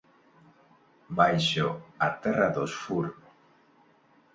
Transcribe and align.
Baixo 1.21 1.67
"a 2.07 2.09
terra 2.25 2.51
dos 2.59 2.73
fur" 2.83 3.05